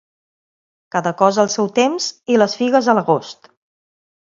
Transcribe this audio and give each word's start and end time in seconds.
Cada 0.95 1.11
cosa 1.19 1.41
al 1.43 1.51
seu 1.57 1.69
temps, 1.81 2.09
i 2.37 2.41
les 2.45 2.59
figues 2.63 2.91
a 2.95 2.99
l'agost. 3.01 3.55